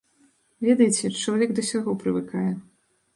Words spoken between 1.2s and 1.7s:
чалавек да